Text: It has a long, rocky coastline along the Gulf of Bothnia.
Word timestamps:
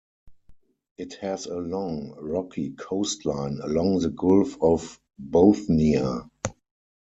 It 0.97 1.13
has 1.21 1.45
a 1.45 1.57
long, 1.57 2.15
rocky 2.17 2.71
coastline 2.71 3.59
along 3.61 3.99
the 3.99 4.09
Gulf 4.09 4.57
of 4.59 4.99
Bothnia. 5.23 6.27